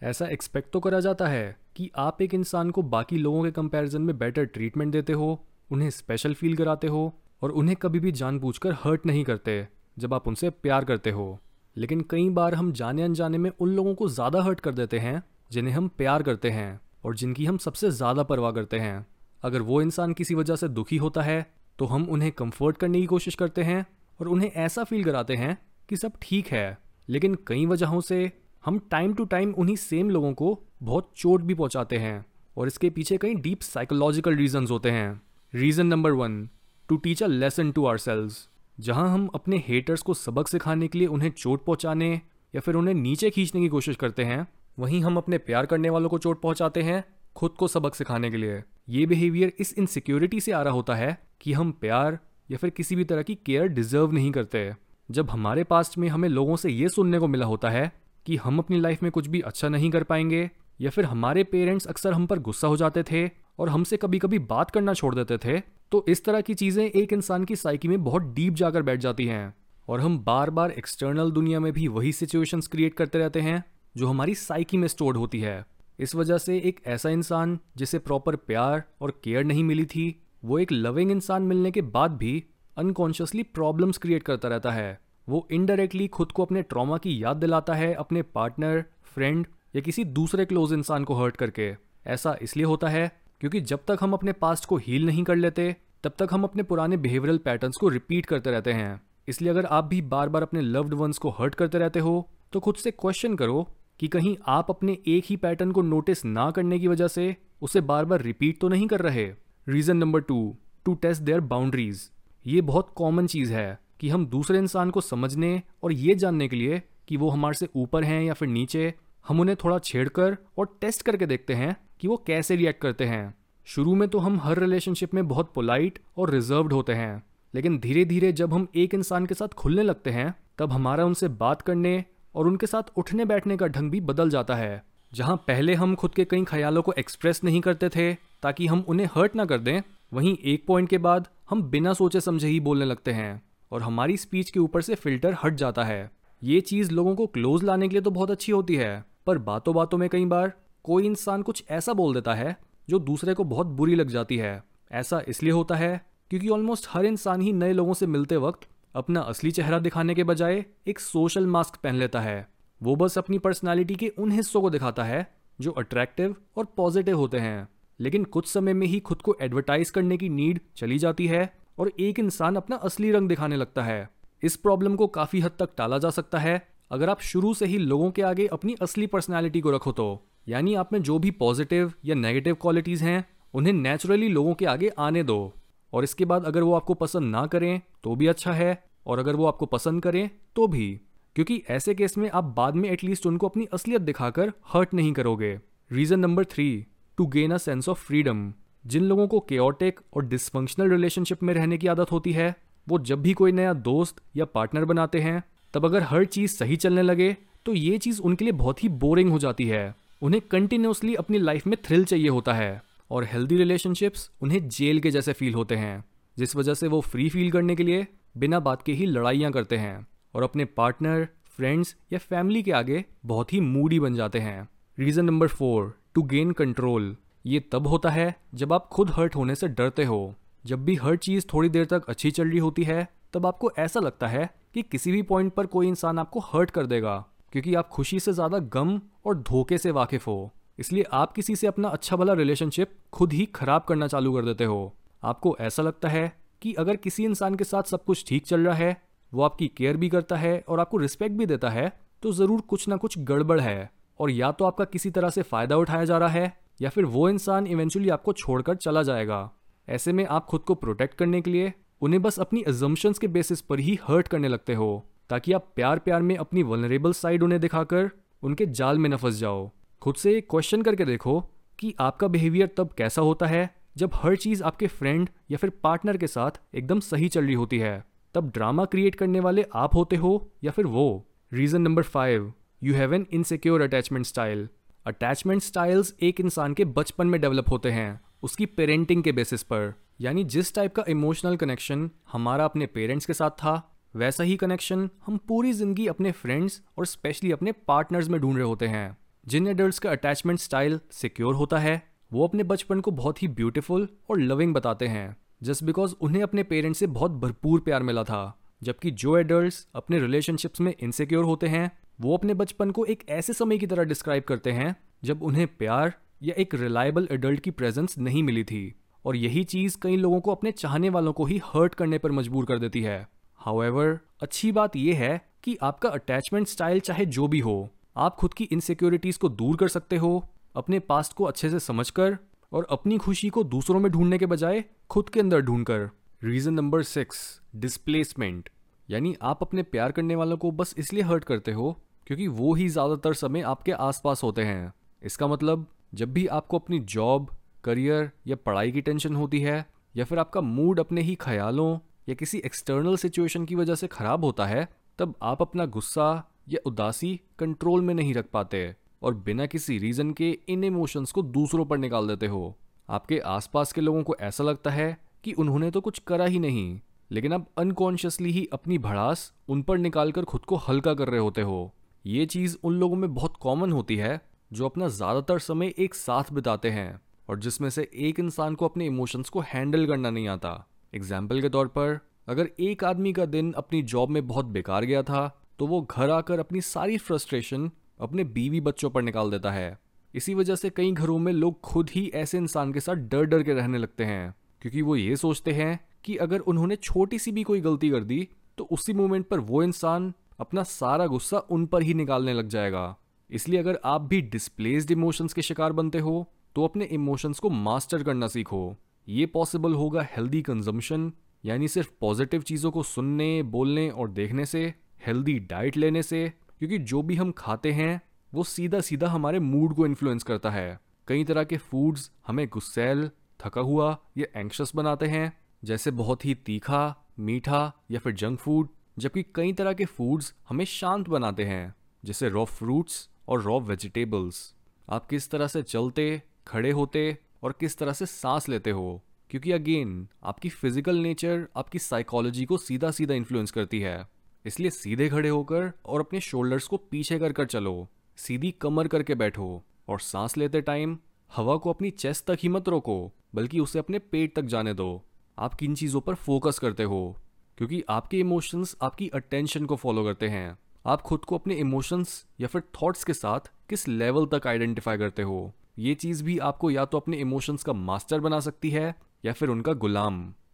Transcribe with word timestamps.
ऐसा 0.00 0.26
एक्सपेक्ट 0.26 0.72
तो 0.72 0.80
करा 0.80 1.00
जाता 1.00 1.26
है 1.26 1.56
कि 1.76 1.90
आप 1.98 2.22
एक 2.22 2.34
इंसान 2.34 2.70
को 2.70 2.82
बाकी 2.84 3.16
लोगों 3.16 3.42
के 3.44 3.50
कंपैरिजन 3.50 4.02
में 4.02 4.18
बेटर 4.18 4.44
ट्रीटमेंट 4.44 4.92
देते 4.92 5.12
हो, 5.12 5.44
उन्हें 5.70 5.90
स्पेशल 5.90 6.34
फील 6.34 6.56
कराते 6.56 6.86
हो 6.86 7.12
और 7.42 7.50
उन्हें 7.50 7.76
कभी 7.76 8.00
भी 8.00 8.12
जानबूझकर 8.12 8.76
हर्ट 8.84 9.06
नहीं 9.06 9.24
करते 9.24 9.66
जब 9.98 10.14
आप 10.14 10.28
उनसे 10.28 10.50
प्यार 10.52 10.84
करते 10.84 11.10
हो। 11.10 11.38
लेकिन 11.76 12.00
कई 12.10 12.28
बार 12.30 12.54
हम 12.54 12.72
जाने 12.72 13.02
अनजाने 13.02 13.38
में 13.38 13.50
उन 13.50 13.68
लोगों 13.68 13.94
को 13.94 14.08
ज़्यादा 14.08 14.42
हर्ट 14.42 14.60
कर 14.60 14.72
देते 14.72 14.98
हैं, 14.98 15.22
जिन्हें 15.50 15.74
हम 15.74 15.88
प्यार 15.88 16.22
करते 16.22 16.50
हैं 16.50 16.80
और 17.04 17.16
जिनकी 17.16 17.44
हम 17.44 17.58
सबसे 17.58 17.90
ज़्यादा 17.90 18.22
परवाह 18.22 18.52
करते 18.52 18.78
हैं। 18.78 19.06
अगर 19.40 19.62
वो 19.62 19.80
इंसान 19.82 20.12
किसी 20.12 20.34
वजह 20.34 20.56
से 20.56 20.68
दुखी 20.70 20.96
होता 20.96 21.22
है 21.22 21.46
तो 21.78 21.86
हम 21.86 22.08
उन्हें 22.10 22.30
कंफर्ट 22.32 22.76
करने 22.76 23.00
की 23.00 23.06
कोशिश 23.06 23.34
करते 23.34 23.62
हैं 23.62 23.84
और 24.20 24.28
उन्हें 24.28 24.50
ऐसा 24.56 24.84
फील 24.84 25.04
कराते 25.04 25.34
हैं 25.36 25.56
कि 25.88 25.96
सब 25.96 26.12
ठीक 26.22 26.46
है। 26.46 26.78
लेकिन 27.08 27.36
कई 27.46 27.66
वजहों 27.66 28.00
से 28.00 28.30
हम 28.64 28.78
टाइम 28.90 29.12
टू 29.14 29.24
टाइम 29.24 29.52
उन्हीं 29.52 29.76
सेम 29.76 30.10
लोगों 30.10 30.32
को 30.32 30.58
बहुत 30.82 31.10
चोट 31.16 31.42
भी 31.42 31.54
पहुंचाते 31.54 31.98
हैं 31.98 32.24
और 32.56 32.66
इसके 32.66 32.90
पीछे 32.90 33.18
कई 33.18 33.34
डीप 33.34 33.60
साइकोलॉजिकल 33.60 34.34
रीजन 34.36 34.66
होते 34.66 34.90
हैं। 34.90 35.20
Reason 35.52 35.86
number 35.86 36.12
one 36.12 36.48
to 36.88 36.96
teach 36.96 37.22
a 37.22 37.26
lesson 37.26 37.70
to 37.72 37.84
ourselves 37.98 38.48
जहाँ 38.78 39.08
हम 39.10 39.26
अपने 39.34 39.62
हेटर्स 39.68 40.02
को 40.02 40.14
सबक 40.14 40.48
सिखाने 40.48 40.88
के 40.88 40.98
लिए 40.98 41.06
उन्हें 41.08 41.30
चोट 41.30 41.64
पहुँचाने 41.64 42.10
या 42.54 42.60
फिर 42.60 42.74
उन्हें 42.74 42.94
नीचे 42.94 43.30
खींचने 43.30 43.60
की 43.60 43.68
कोशिश 43.68 43.96
करते 43.96 44.24
हैं, 44.24 44.46
वहीं 44.78 45.00
हम 45.02 45.16
अपने 45.16 45.38
प्यार 45.38 45.66
करने 45.66 45.90
वालों 45.90 46.08
को 46.08 46.18
चोट 46.18 46.40
पहुंचाते 46.40 46.82
हैं 46.82 47.02
खुद 47.36 47.50
को 47.50 47.68
सबक 47.68 47.94
सिखाने 47.94 48.30
के 48.30 48.36
लिए। 48.36 48.62
ये 48.88 49.06
बिहेवियर 49.06 49.52
इस 49.58 49.74
इनसिक्योरिटी 49.78 50.40
से 50.40 50.52
आ 50.52 50.62
रहा 50.62 50.74
होता 50.74 50.94
है 50.94 51.16
कि 51.40 51.52
हम 51.52 51.70
प्यार 51.72 52.18
या 52.50 52.58
फिर 52.58 52.70
किसी 52.70 52.96
भी 52.96 53.04
तरह 53.04 53.22
की 53.22 53.34
केयर 53.46 53.68
डिजर्व 53.68 54.12
नहीं 54.12 54.30
करते। 54.32 54.72
जब 55.08 55.30
हमारे 55.30 55.64
पास्ट 55.64 55.98
में 55.98 56.08
हमें 56.08 56.28
लोगों 56.28 56.56
से 56.56 56.70
ये 56.70 56.88
सुनने 56.88 57.18
को 57.18 57.28
मिला 57.28 57.46
होता 57.46 57.70
है 57.70 57.90
कि 58.28 58.36
हम 58.36 58.58
अपनी 58.58 58.80
लाइफ 58.80 59.02
में 59.02 59.10
कुछ 59.12 59.26
भी 59.26 59.40
अच्छा 59.40 59.68
नहीं 59.68 59.90
कर 59.90 60.02
पाएँगे, 60.02 60.50
या 60.80 60.90
फिर 60.90 61.04
हमारे 61.04 61.44
पेरेंट्स 61.44 61.86
अक्सर 61.86 62.12
हम 62.12 62.26
पर 62.26 62.38
गुस्सा 62.38 62.68
हो 62.68 62.76
जाते 62.76 63.02
थे 63.02 63.30
और 63.58 63.68
हमसे 63.68 63.96
कभी 63.96 64.18
कभी 64.18 64.38
बात 64.38 64.70
करना 64.70 64.94
छोड़ 64.94 65.14
देते 65.14 65.38
थे 65.38 65.60
तो 65.92 66.04
इस 66.08 66.24
तरह 66.24 66.40
की 66.40 66.54
चीज़ें 66.54 66.84
एक 66.84 67.12
इंसान 67.12 67.44
की 67.44 67.56
साइकी 67.56 67.88
में 67.88 68.04
बहुत 68.04 68.22
डीप 68.22 68.54
जाकर 68.54 68.82
बैठ 68.82 69.00
जाती 69.00 69.26
हैं। 69.26 69.54
और 69.88 70.00
हम 70.00 70.18
बार 70.18 70.50
बार 70.50 70.70
एक्सटर्नल 70.70 71.30
दुनिया 71.30 71.60
में 71.60 71.72
भी 71.72 71.88
वही 71.88 72.12
सिचुएशंस 72.12 72.66
क्रिएट 72.66 72.94
करते 72.94 73.18
रहते 73.18 73.40
हैं, 73.40 73.64
जो 73.96 74.08
हमारी 74.08 74.34
साइकी 74.34 74.76
में 74.76 74.88
स्टोर्ड 74.88 75.16
होती 75.16 75.40
है। 75.40 75.64
इस 75.98 76.14
वजह 76.14 76.38
से 76.38 76.58
एक 76.58 76.80
ऐसा 76.86 77.10
इंसान, 77.10 77.58
जिसे 77.76 77.98
प्रॉपर 77.98 78.36
प्यार 78.36 78.82
और 79.00 79.20
केयर 79.24 79.44
नहीं 79.44 79.64
मिली 79.64 79.84
थी, 79.84 80.22
वो 80.44 80.58
एक 80.58 80.72
लविंग 80.72 81.10
इंसान 81.10 81.42
मिलने 81.42 81.70
के 81.70 81.82
बाद 81.82 82.10
भी 82.10 82.44
अनकॉन्शियसली 82.76 83.42
प्रॉब्लम्स 83.42 83.98
क्रिएट 83.98 84.22
करता 84.22 84.48
रहता 84.48 84.70
है। 84.70 84.98
वो 85.28 85.46
इनडायरेक्टली 85.50 86.06
खुद 86.08 86.32
को 86.32 86.44
अपने 86.44 86.62
ट्रॉमा 86.62 86.98
की 86.98 87.22
याद 87.22 87.36
दिलाता 87.36 87.74
है, 87.74 87.92
अपने 87.94 88.22
पार्टनर 88.24 88.84
फ्रेंड 89.04 89.46
या 89.76 89.80
किसी 89.80 90.04
दूसरे 90.04 90.44
क्लोज 90.44 90.72
इंसान 90.72 91.04
को 91.04 91.14
हर्ट 91.14 91.36
करके। 91.36 91.74
ऐसा 92.06 92.36
इसलिए 92.42 92.66
होता 92.66 92.88
है 92.88 93.10
क्योंकि 93.40 93.60
जब 93.60 93.80
तक 93.88 93.98
हम 94.00 94.12
अपने 94.12 94.32
पास्ट 94.34 94.64
को 94.64 94.76
हील 94.76 95.06
नहीं 95.06 95.24
कर 95.24 95.36
लेते, 95.36 95.74
तब 96.04 96.12
तक 96.18 96.28
हम 96.32 96.44
अपने 96.44 96.62
पुराने 96.62 96.96
बिहेवियरल 96.96 97.38
पैटर्न्स 97.38 97.76
को 97.76 97.88
रिपीट 97.88 98.26
करते 98.26 98.50
रहते 98.50 98.72
हैं। 98.72 99.00
इसलिए 99.28 99.50
अगर 99.50 99.64
आप 99.66 99.84
भी 99.84 100.00
बार 100.02 100.28
बार 100.28 100.42
अपने 100.42 100.60
लव्ड 100.60 100.94
वंस 100.94 101.18
को 101.18 101.30
हर्ट 101.30 101.54
करते 101.54 101.78
रहते 101.78 102.00
हो 102.00 102.28
तो 102.52 102.60
खुद 102.60 102.74
से 102.74 102.90
क्वेश्चन 102.90 103.34
करो 103.36 103.66
कि 104.00 104.08
कहीं 104.08 104.36
आप 104.46 104.70
अपने 104.70 104.96
एक 105.06 105.24
ही 105.26 105.36
पैटर्न 105.36 105.72
को 105.72 105.82
नोटिस 105.82 106.24
ना 106.24 106.50
करने 106.50 106.78
की 106.78 106.88
वजह 106.88 107.08
से 107.08 107.34
उसे 107.62 107.80
बार 107.80 108.04
बार 108.04 108.22
रिपीट 108.22 108.60
तो 108.60 108.68
नहीं 108.68 108.86
कर 108.86 109.00
रहे? 109.00 109.24
Reason 109.66 109.96
number 109.96 110.20
two 110.20 110.56
to 110.84 110.94
test 110.94 111.22
their 111.22 111.40
boundaries 111.42 112.08
ये 112.46 112.60
बहुत 112.62 112.92
कॉमन 112.94 113.26
चीज़ 113.26 113.52
है। 113.52 113.78
कि 114.00 114.08
हम 114.08 114.26
दूसरे 114.26 114.58
इंसान 114.58 114.90
को 114.90 115.00
समझने 115.00 115.60
और 115.82 115.92
ये 115.92 116.14
जानने 116.14 116.48
के 116.48 116.56
लिए 116.56 116.82
कि 117.08 117.16
वो 117.16 117.28
हमारे 117.30 117.54
से 117.54 117.68
ऊपर 117.76 118.04
हैं 118.04 118.22
या 118.22 118.34
फिर 118.34 118.48
नीचे, 118.48 118.92
हम 119.24 119.40
उन्हें 119.40 119.56
थोड़ा 119.64 119.78
छेड़कर 119.78 120.36
और 120.58 120.76
टेस्ट 120.80 121.02
करके 121.02 121.26
देखते 121.26 121.54
हैं 121.54 121.76
कि 122.00 122.08
वो 122.08 122.16
कैसे 122.26 122.56
रिएक्ट 122.56 122.80
करते 122.82 123.04
हैं। 123.04 123.34
शुरू 123.66 123.94
में 123.94 124.08
तो 124.08 124.18
हम 124.18 124.38
हर 124.40 124.58
रिलेशनशिप 124.58 125.14
में 125.14 125.26
बहुत 125.28 125.52
पोलाइट 125.54 125.98
और 126.16 126.30
रिजर्व्ड 126.30 126.72
होते 126.72 126.92
हैं, 126.92 127.22
लेकिन 127.54 127.78
धीरे 127.78 128.04
धीरे 128.04 128.32
जब 128.32 128.54
हम 128.54 128.68
एक 128.76 128.94
इंसान 128.94 129.26
के 129.26 129.34
साथ 129.34 129.48
खुलने 129.48 129.82
लगते 129.82 130.10
हैं, 130.10 130.34
तब 130.58 130.72
हमारा 130.72 131.04
उनसे 131.04 131.28
बात 131.28 131.62
करने 131.62 132.04
और 132.34 132.46
उनके 132.46 132.66
साथ 132.66 132.82
उठने 132.96 133.24
बैठने 133.24 133.56
का 133.56 133.66
ढंग 133.66 133.90
भी 133.90 134.00
बदल 134.00 134.30
जाता 134.30 134.54
है, 134.54 134.82
जहाँ 135.12 135.36
पहले 135.36 135.74
हम 135.74 135.94
खुद 135.94 136.14
के 136.14 136.24
कई 136.24 136.44
ख्यालों 136.44 136.82
को 136.82 136.92
एक्सप्रेस 136.92 137.40
नहीं 137.44 137.60
करते 137.60 137.88
थे, 137.88 138.14
ताकि 138.14 138.66
हम 138.66 138.84
उन्हें 138.88 139.08
हर्ट 139.14 139.36
ना 139.36 139.44
कर 139.44 139.58
दें, 139.58 139.80
वहीं 140.12 140.36
एक 140.44 140.64
पॉइंट 140.66 140.88
के 140.88 140.98
बाद 140.98 141.28
हम 141.50 141.62
बिना 141.62 141.92
सोचे 141.92 142.20
समझे 142.20 142.48
ही 142.48 142.60
बोलने 142.60 142.84
लगते 142.84 143.12
हैं। 143.12 143.42
और 143.72 143.82
हमारी 143.82 144.16
स्पीच 144.16 144.50
के 144.50 144.60
ऊपर 144.60 144.82
से 144.82 144.94
फ़िल्टर 144.94 145.36
हट 145.44 145.54
जाता 145.54 145.84
है। 145.84 146.10
ये 146.42 146.60
चीज़ 146.60 146.92
लोगों 146.92 147.14
को 147.16 147.26
क्लोज 147.26 147.64
लाने 147.64 147.88
के 147.88 147.92
लिए 147.92 148.02
तो 148.02 148.10
बहुत 148.10 148.30
अच्छी 148.30 148.52
होती 148.52 148.76
है, 148.76 149.04
पर 149.26 149.38
बातों 149.38 149.74
बातों 149.74 149.98
में 149.98 150.08
कई 150.08 150.24
बार 150.24 150.52
कोई 150.84 151.06
इंसान 151.06 151.42
कुछ 151.42 151.64
ऐसा 151.70 151.92
बोल 151.92 152.14
देता 152.14 152.34
है 152.34 152.56
जो 152.88 152.98
दूसरे 152.98 153.34
को 153.34 153.44
बहुत 153.44 153.66
बुरी 153.66 153.94
लग 153.94 154.08
जाती 154.08 154.36
है। 154.36 154.62
ऐसा 154.92 155.22
इसलिए 155.28 155.52
होता 155.52 155.74
है 155.74 156.06
क्योंकि 156.30 156.48
ऑलमोस्ट 156.48 156.86
हर 156.90 157.04
इंसान 157.04 157.40
ही 157.40 157.52
नए 157.52 157.72
लोगों 157.72 157.94
से 157.94 158.06
मिलते 158.06 158.36
वक्त 158.36 158.68
अपना 158.94 159.20
असली 159.20 159.50
चेहरा 159.50 159.78
दिखाने 159.78 160.14
के 160.14 160.24
बजाय 160.24 160.64
एक 160.86 160.98
सोशल 160.98 161.46
मास्क 161.46 161.76
पहन 161.76 161.94
लेता 161.94 162.20
है। 162.20 162.48
वो 162.82 162.96
बस 162.96 163.18
अपनी 163.18 163.38
पर्सनालिटी 163.38 163.94
के 163.94 164.08
उन 164.08 164.32
हिस्सों 164.32 164.60
को 164.60 164.70
दिखाता 164.70 165.04
है 165.04 165.34
जो 165.60 165.70
अट्रैक्टिव 165.70 166.36
और 166.56 166.64
पॉजिटिव 166.76 167.16
होते 167.16 167.38
हैं। 167.38 167.68
लेकिन 168.00 168.24
कुछ 168.24 168.46
समय 168.46 168.74
में 168.74 168.86
ही 168.86 169.00
खुद 169.00 169.22
को 169.22 169.36
एडवर्टाइज 169.42 169.90
करने 169.90 170.16
की 170.16 170.28
नीड 170.28 170.60
चली 170.76 170.98
जाती 170.98 171.26
है 171.26 171.57
और 171.78 171.92
एक 172.00 172.18
इंसान 172.18 172.56
अपना 172.56 172.76
असली 172.76 173.12
रंग 173.12 173.28
दिखाने 173.28 173.56
लगता 173.56 173.82
है। 173.82 174.08
इस 174.42 174.56
प्रॉब्लम 174.56 174.96
को 174.96 175.06
काफ़ी 175.06 175.40
हद 175.40 175.52
तक 175.58 175.70
टाला 175.76 175.98
जा 175.98 176.10
सकता 176.10 176.38
है। 176.38 176.68
अगर 176.90 177.10
आप 177.10 177.20
शुरू 177.20 177.54
से 177.54 177.66
ही 177.66 177.78
लोगों 177.78 178.10
के 178.10 178.22
आगे 178.22 178.46
अपनी 178.46 178.74
असली 178.82 179.06
पर्सनैलिटी 179.06 179.60
को 179.60 179.70
रखो 179.70 179.92
तो 179.92 180.26
यानी 180.48 180.74
आप 180.74 180.92
में 180.92 181.02
जो 181.02 181.18
भी 181.18 181.30
पॉजिटिव 181.30 181.92
या 182.04 182.14
नेगेटिव 182.14 182.54
क्वालिटीज 182.54 183.02
हैं, 183.02 183.24
उन्हें 183.54 183.72
नेचुरली 183.72 184.28
लोगों 184.28 184.54
के 184.54 184.66
आगे 184.66 184.88
आने 184.98 185.22
दो। 185.22 185.54
और 185.92 186.04
इसके 186.04 186.24
बाद 186.24 186.44
अगर 186.44 186.62
वो 186.62 186.74
आपको 186.74 186.94
पसंद 186.94 187.30
ना 187.30 187.46
करें 187.46 187.80
तो 188.04 188.16
भी 188.16 188.26
अच्छा 188.26 188.52
है। 188.52 188.84
और 189.06 189.18
अगर 189.18 189.36
वो 189.36 189.46
आपको 189.46 189.66
पसंद 189.66 190.02
करें 190.02 190.30
तो 190.56 190.66
भी। 190.66 191.00
क्योंकि 191.36 191.62
ऐसे 191.70 191.94
केस 191.94 192.18
में 192.18 192.30
आप 192.30 192.44
बाद 192.44 192.74
में 192.74 192.88
एटलीस्ट 192.90 193.26
उनको 193.26 193.48
अपनी 193.48 193.66
असलियत 193.72 194.02
दिखाकर 194.02 194.52
हर्ट 194.68 194.94
नहीं 194.94 195.12
करोगे। 195.12 195.60
Reason 195.92 196.20
number 196.20 196.44
three 196.44 196.86
to 197.18 197.26
gain 197.26 197.50
a 197.50 197.58
sense 197.58 197.88
of 197.88 198.06
freedom 198.06 198.52
जिन 198.84 199.04
लोगों 199.04 199.26
को 199.28 199.40
केओटिक 199.40 200.00
और 200.14 200.24
डिसफंक्शनल 200.24 200.90
रिलेशनशिप 200.90 201.42
में 201.42 201.52
रहने 201.54 201.78
की 201.78 201.86
आदत 201.86 202.12
होती 202.12 202.32
है, 202.32 202.54
वो 202.86 202.98
जब 202.98 203.22
भी 203.22 203.32
कोई 203.32 203.52
नया 203.52 203.72
दोस्त 203.72 204.22
या 204.36 204.44
पार्टनर 204.44 204.84
बनाते 204.84 205.20
हैं, 205.20 205.42
तब 205.74 205.84
अगर 205.84 206.02
हर 206.02 206.24
चीज़ 206.26 206.50
सही 206.50 206.76
चलने 206.76 207.02
लगे 207.02 207.36
तो 207.66 207.74
ये 207.74 207.96
चीज़ 207.98 208.20
उनके 208.22 208.44
लिए 208.44 208.52
बहुत 208.54 208.82
ही 208.84 208.88
बोरिंग 208.88 209.30
हो 209.30 209.38
जाती 209.38 209.66
है। 209.66 209.94
उन्हें 210.22 210.42
कंटिन्यूसली 210.50 211.14
अपनी 211.14 211.38
लाइफ 211.38 211.66
में 211.66 211.76
थ्रिल 211.84 212.04
चाहिए 212.04 212.28
होता 212.28 212.52
है, 212.52 212.82
और 213.10 213.24
हेल्दी 213.24 213.56
रिलेशनशिप्स 213.56 214.30
उन्हें 214.40 214.68
जेल 214.68 215.00
के 215.00 215.10
जैसे 215.10 215.32
फील 215.32 215.54
होते 215.54 215.76
हैं, 215.76 216.04
जिस 216.36 216.56
वजह 216.56 216.74
से 216.74 216.88
वो 216.88 217.00
फ्री 217.00 217.28
फील 217.28 217.50
करने 217.50 217.76
के 217.76 217.82
लिए 217.82 218.06
बिना 218.38 218.60
बात 218.60 218.82
के 218.82 218.92
ही 218.92 219.06
लड़ाइयाँ 219.06 219.52
करते 219.52 219.76
हैं, 219.76 220.06
और 220.34 220.42
अपने 220.42 220.64
पार्टनर 220.64 221.26
फ्रेंड्स 221.56 221.94
या 222.12 222.18
फैमिली 222.20 222.62
के 222.62 222.72
आगे 222.72 223.04
बहुत 223.26 223.52
ही 223.52 223.60
मूडी 223.60 224.00
बन 224.00 224.14
जाते 224.14 224.38
हैं। 224.38 224.68
Reason 224.98 225.24
number 225.24 225.48
four 225.48 225.94
to 226.14 226.22
gain 226.24 226.52
control 226.52 227.16
ये 227.48 227.58
तब 227.72 227.86
होता 227.86 228.10
है 228.10 228.34
जब 228.54 228.72
आप 228.72 228.88
खुद 228.92 229.10
हर्ट 229.10 229.36
होने 229.36 229.54
से 229.54 229.68
डरते 229.68 230.04
हो। 230.04 230.34
जब 230.64 230.84
भी 230.84 230.94
हर 230.94 231.16
चीज़ 231.16 231.44
थोड़ी 231.52 231.68
देर 231.68 231.84
तक 231.84 232.08
अच्छी 232.08 232.30
चल 232.30 232.48
रही 232.48 232.58
होती 232.58 232.84
है, 232.84 233.08
तब 233.32 233.46
आपको 233.46 233.70
ऐसा 233.78 234.00
लगता 234.00 234.26
है 234.26 234.48
कि 234.74 234.82
किसी 234.82 235.12
भी 235.12 235.22
पॉइंट 235.22 235.52
पर 235.54 235.66
कोई 235.66 235.88
इंसान 235.88 236.18
आपको 236.18 236.40
हर्ट 236.42 236.70
कर 236.70 236.86
देगा, 236.86 237.16
क्योंकि 237.52 237.74
आप 237.74 237.88
खुशी 237.88 238.20
से 238.20 238.32
ज़्यादा 238.32 238.58
गम 238.74 239.00
और 239.26 239.38
धोखे 239.40 239.78
से 239.78 239.90
वाकिफ 239.90 240.26
हो। 240.26 240.50
इसलिए 240.78 241.04
आप 241.12 241.32
किसी 241.32 241.56
से 241.56 241.66
अपना 241.66 241.88
अच्छा 241.88 242.16
भला 242.16 242.32
रिलेशनशिप 242.34 242.92
खुद 243.12 243.32
ही 243.32 243.46
खराब 243.54 243.84
करना 243.88 244.06
चालू 244.06 244.32
कर 244.32 244.44
देते 244.44 244.64
हो। 244.64 244.92
आपको 245.22 245.56
ऐसा 245.60 245.82
लगता 245.82 246.08
है 246.08 246.32
कि 246.62 246.74
अगर 246.74 246.96
किसी 246.98 247.24
इंसान 247.24 247.54
के 247.54 247.64
साथ 247.64 247.82
सब 247.84 248.04
कुछ 248.04 248.24
ठीक 248.28 248.46
चल 248.46 248.66
रहा 248.66 248.74
है, 248.74 248.96
वो 249.32 249.42
आपकी 249.42 249.68
केयर 249.68 249.96
भी 249.96 250.08
करता 250.08 250.36
है 250.36 250.58
और 250.68 250.80
आपको 250.80 250.98
रिस्पेक्ट 250.98 251.36
भी 251.36 251.46
देता 251.46 251.70
है 251.70 251.92
तो 252.22 252.32
ज़रूर 252.34 252.60
कुछ 252.60 252.88
ना 252.88 252.96
कुछ 252.96 253.18
गड़बड़ 253.18 253.60
है 253.60 253.90
और 254.20 254.30
या 254.30 254.52
तो 254.52 254.64
आपका 254.64 254.84
किसी 254.86 255.10
तरह 255.10 255.30
से 255.30 255.42
फ़ायदा 255.42 255.76
उठाया 255.76 256.04
जा 256.04 256.18
रहा 256.18 256.28
है 256.30 256.56
या 256.80 256.90
फिर 256.90 257.04
वो 257.04 257.28
इंसान 257.28 257.66
इवेंचुअली 257.66 258.08
आपको 258.08 258.32
छोड़कर 258.32 258.76
चला 258.76 259.02
जाएगा। 259.02 259.50
ऐसे 259.88 260.12
में 260.12 260.24
आप 260.26 260.46
खुद 260.46 260.60
को 260.60 260.74
प्रोटेक्ट 260.74 261.14
करने 261.14 261.40
के 261.40 261.50
लिए 261.50 261.72
उन्हें 262.00 262.22
बस 262.22 262.38
अपनी 262.40 262.64
एजम्पन्स 262.68 263.18
के 263.18 263.28
बेसिस 263.28 263.60
पर 263.60 263.78
ही 263.78 263.98
हर्ट 264.08 264.28
करने 264.28 264.48
लगते 264.48 264.74
हो, 264.74 265.06
ताकि 265.30 265.52
आप 265.52 265.72
प्यार 265.76 265.98
प्यार 265.98 266.22
में 266.22 266.36
अपनी 266.36 266.62
वनरेबल 266.62 267.12
साइड 267.12 267.42
उन्हें 267.42 267.60
दिखाकर 267.60 268.10
उनके 268.42 268.66
जाल 268.66 268.98
में 268.98 269.08
न 269.10 269.16
फंस 269.16 269.34
जाओ। 269.34 269.70
खुद 270.02 270.14
से 270.14 270.36
एक 270.38 270.46
क्वेश्चन 270.50 270.82
करके 270.82 271.04
देखो 271.04 271.40
कि 271.78 271.94
आपका 272.00 272.28
बिहेवियर 272.28 272.70
तब 272.76 272.92
कैसा 272.98 273.22
होता 273.22 273.46
है 273.46 273.68
जब 273.96 274.10
हर 274.14 274.36
चीज़ 274.36 274.62
आपके 274.62 274.86
फ्रेंड 274.86 275.28
या 275.50 275.58
फिर 275.58 275.70
पार्टनर 275.82 276.16
के 276.16 276.26
साथ 276.26 276.60
एकदम 276.74 277.00
सही 277.00 277.28
चल 277.28 277.44
रही 277.44 277.54
होती 277.54 277.78
है। 277.78 278.04
तब 278.34 278.50
ड्रामा 278.50 278.84
क्रिएट 278.84 279.14
करने 279.14 279.40
वाले 279.40 279.64
आप 279.74 279.94
होते 279.94 280.16
हो 280.16 280.50
या 280.64 280.70
फिर 280.70 280.86
वो। 280.86 281.26
Reason 281.52 281.82
number 281.82 282.02
five 282.02 282.52
you 282.82 282.94
have 282.94 283.14
an 283.14 283.26
insecure 283.32 283.80
attachment 283.80 284.26
style 284.26 284.68
attachment 285.08 285.62
styles 285.62 286.12
एक 286.22 286.40
इंसान 286.40 286.72
के 286.74 286.84
बचपन 286.84 287.26
में 287.26 287.40
डेवलप 287.40 287.70
होते 287.70 287.90
हैं, 287.90 288.20
उसकी 288.42 288.66
पेरेंटिंग 288.66 289.22
के 289.22 289.32
बेसिस 289.32 289.62
पर। 289.62 289.92
यानी 290.20 290.44
जिस 290.44 290.74
टाइप 290.74 290.94
का 290.94 291.04
इमोशनल 291.08 291.56
कनेक्शन 291.56 292.10
हमारा 292.32 292.64
अपने 292.64 292.86
पेरेंट्स 292.86 293.26
के 293.26 293.32
साथ 293.32 293.50
था, 293.50 293.72
वैसा 294.14 294.44
ही 294.44 294.56
कनेक्शन 294.56 295.08
हम 295.26 295.36
पूरी 295.38 295.72
ज़िंदगी 295.72 296.06
अपने 296.06 296.32
फ्रेंड्स 296.32 296.80
और 296.98 297.06
स्पेशली 297.06 297.52
अपने 297.52 297.72
पार्टनर्स 297.72 298.28
में 298.28 298.40
ढूंढ 298.40 298.56
रहे 298.56 298.66
होते 298.66 298.86
हैं। 298.86 299.16
जिन 299.46 299.66
एडल्ट 299.66 299.98
का 299.98 300.10
अटैचमेंट 300.10 300.58
स्टाइल 300.58 301.00
सिक्योर 301.12 301.54
होता 301.54 301.78
है, 301.78 302.02
वो 302.32 302.46
अपने 302.46 302.62
बचपन 302.64 303.00
को 303.00 303.10
बहुत 303.10 303.42
ही 303.42 303.48
ब्यूटिफुल 303.48 304.08
और 304.30 304.40
लविंग 304.40 304.74
बताते 304.74 305.06
हैं। 305.06 305.36
जस्ट 305.62 305.84
बिकॉज़ 305.84 306.14
उन्हें 306.20 306.42
अपने 306.42 306.62
पेरेंट्स 306.62 306.98
से 306.98 307.06
बहुत 307.06 307.30
भरपूर 307.30 307.80
प्यार 307.80 308.02
मिला 308.02 308.24
था, 308.24 308.58
जबकि 308.82 309.10
जो 309.10 309.36
एडल्ट 309.38 309.74
अपने 309.94 310.18
रिलेशनशिप्स 310.18 310.80
में 310.80 310.94
इनसिक्योर 311.00 311.44
होते 311.44 311.66
हैं 311.66 311.90
वो 312.20 312.36
अपने 312.36 312.54
बचपन 312.54 312.90
को 312.90 313.04
एक 313.04 313.24
ऐसे 313.28 313.52
समय 313.52 313.78
की 313.78 313.86
तरह 313.86 314.04
डिस्क्राइब 314.04 314.42
करते 314.42 314.72
हैं, 314.72 314.96
जब 315.24 315.42
उन्हें 315.42 315.66
प्यार 315.66 316.14
या 316.42 316.54
एक 316.58 316.74
रिलायबल 316.74 317.28
एडल्ट 317.30 317.60
की 317.60 317.70
प्रेजेंस 317.70 318.18
नहीं 318.18 318.42
मिली 318.42 318.64
थी। 318.64 318.94
और 319.24 319.36
यही 319.36 319.64
चीज़ 319.64 319.96
कई 320.02 320.16
लोगों 320.16 320.40
को 320.40 320.50
अपने 320.50 320.72
चाहने 320.72 321.08
वालों 321.08 321.32
को 321.32 321.44
ही 321.44 321.60
हर्ट 321.64 321.94
करने 321.94 322.18
पर 322.18 322.32
मजबूर 322.32 322.64
कर 322.64 322.78
देती 322.78 323.02
है। 323.02 323.28
हाउएवर 323.56 324.18
अच्छी 324.42 324.72
बात 324.72 324.96
यह 324.96 325.18
है 325.18 325.48
कि 325.64 325.76
आपका 325.82 326.08
अटैचमेंट 326.08 326.66
स्टाइल 326.66 327.00
चाहे 327.00 327.26
जो 327.26 327.48
भी 327.48 327.60
हो, 327.60 327.90
आप 328.16 328.36
खुद 328.36 328.54
की 328.54 328.64
इनसिक्योरिटीज 328.64 329.36
को 329.36 329.48
दूर 329.48 329.76
कर 329.76 329.88
सकते 329.88 330.16
हो, 330.16 330.44
अपने 330.76 330.98
पास्ट 330.98 331.32
को 331.32 331.44
अच्छे 331.44 331.70
से 331.70 331.80
समझकर 331.80 332.38
और 332.72 332.86
अपनी 332.90 333.18
खुशी 333.18 333.48
को 333.48 333.64
दूसरों 333.64 334.00
में 334.00 334.12
ढूँढने 334.12 334.38
के 334.38 334.46
बजाय 334.46 334.84
खुद 335.10 335.28
के 335.28 335.40
अंदर 335.40 335.60
ढूंढकर। 335.60 336.10
रीजन 336.44 336.74
नंबर 336.74 337.02
सिक्स 337.02 337.60
डिस्प्लेसमेंट 337.76 338.68
यानी 339.10 339.36
आप 339.42 339.58
अपने 339.62 339.82
प्यार 339.82 340.12
करने 340.12 340.34
वालों 340.34 340.56
को 340.56 340.70
बस 340.70 340.94
इसलिए 340.98 341.22
हर्ट 341.22 341.44
करते 341.44 341.72
हो 341.72 342.04
क्योंकि 342.28 342.46
वो 342.48 342.72
ही 342.74 342.88
ज़्यादातर 342.88 343.34
समय 343.34 343.60
आपके 343.62 343.92
आसपास 343.92 344.42
होते 344.42 344.62
हैं। 344.62 344.92
इसका 345.22 345.46
मतलब 345.46 345.86
जब 346.14 346.32
भी 346.32 346.46
आपको 346.46 346.78
अपनी 346.78 346.98
जॉब 347.00 347.50
करियर 347.84 348.30
या 348.46 348.56
पढ़ाई 348.56 348.92
की 348.92 349.00
टेंशन 349.00 349.36
होती 349.36 349.60
है, 349.60 349.84
या 350.14 350.24
फिर 350.24 350.38
आपका 350.38 350.60
मूड 350.60 351.00
अपने 351.00 351.20
ही 351.20 351.34
ख्यालों 351.34 351.98
या 352.28 352.34
किसी 352.34 352.58
एक्सटर्नल 352.58 353.16
सिचुएशन 353.16 353.64
की 353.64 353.74
वजह 353.74 353.94
से 353.94 354.06
खराब 354.06 354.44
होता 354.44 354.66
है, 354.66 354.88
तब 355.18 355.34
आप 355.42 355.62
अपना 355.62 355.86
गुस्सा 355.86 356.30
या 356.68 356.80
उदासी 356.86 357.34
कंट्रोल 357.58 358.00
में 358.00 358.14
नहीं 358.14 358.34
रख 358.34 358.50
पाते 358.52 358.94
और 359.22 359.34
बिना 359.36 359.66
किसी 359.66 359.98
रीजन 359.98 360.32
के 360.32 360.50
इन 360.68 360.84
इमोशंस 360.84 361.32
को 361.32 361.42
दूसरों 361.42 361.84
पर 361.84 361.98
निकाल 361.98 362.28
देते 362.28 362.46
हो। 362.46 362.74
आपके 363.08 363.38
आसपास 363.38 363.92
के 363.92 364.00
लोगों 364.00 364.22
को 364.22 364.36
ऐसा 364.40 364.64
लगता 364.64 364.90
है 364.90 365.16
कि 365.44 365.52
उन्होंने 365.54 365.90
तो 365.90 366.00
कुछ 366.00 366.18
करा 366.18 366.44
ही 366.44 366.58
नहीं, 366.58 367.00
लेकिन 367.30 367.52
आप 367.52 367.66
अनकॉन्शियसली 367.78 368.52
ही 368.52 368.68
अपनी 368.72 368.98
भड़ास 368.98 369.52
उन 369.68 369.82
पर 369.82 369.98
निकालकर 369.98 370.44
खुद 370.44 370.64
को 370.64 370.76
हल्का 370.78 371.14
कर 371.14 371.28
रहे 371.28 371.40
होते 371.40 371.62
हो। 371.62 371.92
ये 372.28 372.44
चीज़ 372.46 372.76
उन 372.84 372.94
लोगों 372.94 373.16
में 373.16 373.34
बहुत 373.34 373.54
कॉमन 373.60 373.92
होती 373.92 374.16
है, 374.16 374.40
जो 374.70 374.84
अपना 374.84 375.06
ज़्यादातर 375.08 375.58
समय 375.58 375.92
एक 375.98 376.14
साथ 376.14 376.52
बिताते 376.52 376.90
हैं 376.90 377.20
और 377.48 377.58
जिसमें 377.58 377.88
से 377.90 378.06
एक 378.16 378.40
इंसान 378.40 378.74
को 378.74 378.88
अपने 378.88 379.06
इमोशंस 379.06 379.48
को 379.48 379.60
हैंडल 379.66 380.06
करना 380.06 380.30
नहीं 380.30 380.48
आता। 380.48 380.72
एग्ज़ाम्पल 381.12 381.60
के 381.60 381.68
तौर 381.68 381.86
पर, 381.88 382.18
अगर 382.48 382.68
एक 382.80 383.04
आदमी 383.04 383.32
का 383.32 383.46
दिन 383.46 383.72
अपनी 383.72 384.02
जॉब 384.04 384.30
में 384.30 384.46
बहुत 384.46 384.66
बेकार 384.66 385.04
गया 385.04 385.22
था 385.22 385.48
तो 385.78 385.86
वो 385.86 386.00
घर 386.02 386.30
आकर 386.30 386.58
अपनी 386.58 386.80
सारी 386.80 387.16
फ्रस्ट्रेशन 387.18 387.90
अपने 388.20 388.44
बीवी 388.46 388.80
बच्चों 388.80 389.10
पर 389.10 389.22
निकाल 389.22 389.50
देता 389.50 389.70
है। 389.70 389.98
इसी 390.34 390.54
वजह 390.54 390.74
से 390.74 390.90
कई 390.90 391.12
घरों 391.12 391.38
में 391.38 391.52
लोग 391.52 391.80
खुद 391.82 392.10
ही 392.10 392.26
ऐसे 392.34 392.58
इंसान 392.58 392.92
के 392.92 393.00
साथ 393.00 393.28
डर 393.30 393.44
डर 393.44 393.62
के 393.62 393.74
रहने 393.74 393.98
लगते 393.98 394.24
हैं, 394.24 394.54
क्योंकि 394.82 395.02
वो 395.02 395.16
ये 395.16 395.36
सोचते 395.36 395.72
हैं 395.72 395.98
कि 396.24 396.36
अगर 396.38 396.58
उन्होंने 396.60 396.96
छोटी 396.98 397.38
सी 397.38 397.52
भी 397.52 397.62
कोई 397.62 397.80
गलती 397.80 398.10
कर 398.10 398.24
दी 398.24 398.48
तो 398.78 398.84
उसी 398.92 399.12
मोमेंट 399.14 399.46
पर 399.46 399.60
वो 399.62 399.82
इंसान 399.82 400.32
अपना 400.58 400.82
सारा 400.82 401.26
गुस्सा 401.26 401.58
उन 401.58 401.86
पर 401.86 402.02
ही 402.02 402.14
निकालने 402.14 402.52
लग 402.54 402.68
जाएगा। 402.68 403.16
इसलिए 403.50 403.80
अगर 403.80 403.98
आप 404.04 404.20
भी 404.20 404.40
डिस्प्लेस्ड 404.42 405.10
इमोशंस 405.10 405.52
के 405.52 405.62
शिकार 405.62 405.92
बनते 405.92 406.18
हो 406.18 406.46
तो 406.76 406.84
अपने 406.84 407.04
इमोशंस 407.04 407.58
को 407.58 407.70
मास्टर 407.70 408.22
करना 408.22 408.46
सीखो। 408.46 408.96
ये 409.26 409.46
पॉसिबल 409.46 409.94
होगा 409.94 410.26
हेल्दी 410.30 410.62
कंजम्पशन 410.62 411.32
यानी 411.64 411.88
सिर्फ़ 411.88 412.10
पॉजिटिव 412.20 412.62
चीज़ों 412.62 412.90
को 412.90 413.02
सुनने, 413.02 413.62
बोलने 413.62 414.08
और 414.10 414.30
देखने 414.30 414.66
से 414.66 414.82
हेल्दी 415.26 415.58
डाइट 415.60 415.96
लेने 415.96 416.22
से, 416.22 416.48
क्योंकि 416.78 416.98
जो 416.98 417.22
भी 417.22 417.36
हम 417.36 417.50
खाते 417.52 417.92
हैं, 417.92 418.20
वो 418.52 418.62
सीधा 418.64 419.00
सीधा 419.00 419.28
हमारे 419.28 419.58
मूड 419.60 419.94
को 419.94 420.06
इन्फ्लुएंस 420.06 420.42
करता 420.42 420.70
है। 420.70 420.98
कई 421.28 421.44
तरह 421.44 421.64
के 421.64 421.76
फूड्स 421.76 422.30
हमें 422.46 422.66
गुस्सेल, 422.68 423.30
थका 423.60 423.80
हुआ 423.80 424.16
या 424.38 424.60
एंक्शस 424.60 424.92
बनाते 424.94 425.26
हैं, 425.26 425.52
जैसे 425.84 426.10
बहुत 426.10 426.44
ही 426.44 426.54
तीखा, 426.56 427.14
मीठा 427.38 427.92
या 428.10 428.20
फिर 428.20 428.32
जंक 428.34 428.58
फ़ूड 428.58 428.88
जबकि 429.18 429.42
कई 429.54 429.72
तरह 429.72 429.92
के 429.92 430.04
फूड्स 430.04 430.54
हमें 430.68 430.84
शांत 430.84 431.28
बनाते 431.28 431.64
हैं, 431.64 431.94
जैसे 432.24 432.48
रॉ 432.48 432.64
फ्रूट्स 432.64 433.28
और 433.48 433.62
रॉ 433.62 433.80
वेजिटेबल्स 433.80 434.74
आप 435.08 435.26
किस 435.26 435.50
तरह 435.50 435.66
से 435.66 435.82
चलते, 435.82 436.42
खड़े 436.66 436.90
होते 436.90 437.38
और 437.62 437.72
किस 437.72 437.98
तरह 437.98 438.12
से 438.12 438.26
सांस 438.26 438.68
लेते 438.68 438.90
हो? 438.90 439.24
क्योंकि 439.50 439.72
अगेन 439.72 440.28
आपकी 440.44 440.68
फ़िज़िकल 440.68 441.16
नेचर 441.16 441.66
आपकी 441.76 441.98
साइकोलॉजी 441.98 442.64
को 442.64 442.76
सीधा 442.76 443.10
सीधा 443.10 443.34
इन्फ्लुएंस 443.34 443.70
करती 443.70 444.00
है। 444.00 444.28
इसलिए 444.64 444.90
सीधे 444.90 445.28
खड़े 445.28 445.48
होकर 445.48 445.92
और 446.04 446.20
अपने 446.20 446.40
शोल्डर्स 446.40 446.86
को 446.86 446.96
पीछे 446.96 447.38
कर 447.38 447.52
कर 447.52 447.64
चलो। 447.64 448.08
सीधी 448.36 448.70
कमर 448.70 449.08
करके 449.08 449.34
बैठो 449.34 449.84
और 450.08 450.20
सांस 450.20 450.56
लेते 450.56 450.80
टाइम 450.80 451.18
हवा 451.56 451.76
को 451.76 451.90
अपनी 451.90 452.10
चेस्ट 452.10 452.44
तक 452.44 452.58
ही 452.62 452.68
मत 452.68 452.88
रोको, 452.88 453.32
बल्कि 453.54 453.80
उसे 453.80 453.98
अपने 453.98 454.18
पेट 454.18 454.56
तक 454.56 454.62
जाने 454.62 454.94
दो। 454.94 455.24
आप 455.58 455.74
किन 455.74 455.94
चीज़ों 455.94 456.20
पर 456.20 456.34
फोकस 456.34 456.78
करते 456.78 457.02
हो? 457.02 457.36
क्योंकि 457.78 458.04
आपके 458.08 458.38
इमोशंस 458.38 458.96
आपकी 459.02 459.28
अटेंशन 459.28 459.84
को 459.86 459.96
फॉलो 459.96 460.24
करते 460.24 460.48
हैं। 460.48 460.78
आप 461.06 461.22
खुद 461.22 461.44
को 461.44 461.58
अपने 461.58 461.74
इमोशंस 461.74 462.46
या 462.60 462.68
फिर 462.68 462.82
थॉट्स 463.02 463.24
के 463.24 463.32
साथ 463.32 463.60
किस 463.88 464.08
लेवल 464.08 464.46
तक 464.46 464.66
आइडेंटिफाई 464.66 465.18
करते 465.18 465.42
हो? 465.42 465.72
ये 465.98 466.14
चीज़ 466.14 466.44
भी 466.44 466.58
आपको 466.58 466.90
या 466.90 467.04
तो 467.04 467.18
अपने 467.18 467.36
इमोशंस 467.36 467.82
का 467.82 467.92
मास्टर 467.92 468.40
बना 468.40 468.60
सकती 468.60 468.90
है 468.90 469.14
या 469.44 469.52
फिर 469.52 469.68
उनका 469.68 469.92
गुलाम। 469.92 470.54